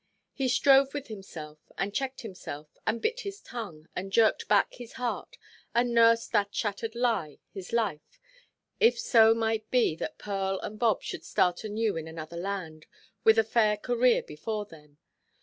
He 0.33 0.47
strove 0.49 0.95
with 0.95 1.09
himself, 1.09 1.59
and 1.77 1.93
checked 1.93 2.21
himself, 2.21 2.75
and 2.87 2.99
bit 3.03 3.19
his 3.19 3.39
tongue, 3.39 3.87
and 3.95 4.11
jerked 4.11 4.47
back 4.47 4.73
his 4.73 4.93
heart, 4.93 5.37
and 5.75 5.93
nursed 5.93 6.31
that 6.31 6.55
shattered 6.55 6.95
lie, 6.95 7.37
his 7.51 7.71
life, 7.71 8.19
if 8.79 8.99
so 8.99 9.35
might 9.35 9.69
be 9.69 9.95
that 9.97 10.17
Pearl 10.17 10.57
and 10.61 10.79
Bob 10.79 11.03
should 11.03 11.23
start 11.23 11.63
anew 11.63 11.97
in 11.97 12.07
another 12.07 12.37
land, 12.37 12.87
with 13.23 13.37
a 13.37 13.43
fair 13.43 13.77
career 13.77 14.23
before 14.23 14.65
them. 14.65 14.97